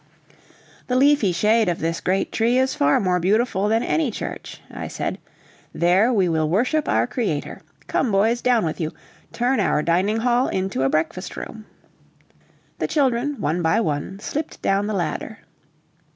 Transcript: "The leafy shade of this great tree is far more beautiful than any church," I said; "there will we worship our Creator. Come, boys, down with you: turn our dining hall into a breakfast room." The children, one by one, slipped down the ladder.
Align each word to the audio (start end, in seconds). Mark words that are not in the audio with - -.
"The 0.87 0.95
leafy 0.95 1.31
shade 1.31 1.69
of 1.69 1.77
this 1.77 2.01
great 2.01 2.31
tree 2.31 2.57
is 2.57 2.73
far 2.73 2.99
more 2.99 3.19
beautiful 3.19 3.67
than 3.67 3.83
any 3.83 4.09
church," 4.09 4.59
I 4.71 4.87
said; 4.87 5.19
"there 5.75 6.11
will 6.11 6.31
we 6.31 6.41
worship 6.43 6.89
our 6.89 7.05
Creator. 7.05 7.61
Come, 7.85 8.11
boys, 8.11 8.41
down 8.41 8.65
with 8.65 8.79
you: 8.81 8.93
turn 9.31 9.59
our 9.59 9.83
dining 9.83 10.17
hall 10.17 10.47
into 10.47 10.81
a 10.81 10.89
breakfast 10.89 11.37
room." 11.37 11.67
The 12.79 12.87
children, 12.87 13.39
one 13.39 13.61
by 13.61 13.79
one, 13.79 14.17
slipped 14.19 14.59
down 14.63 14.87
the 14.87 14.95
ladder. 14.95 15.37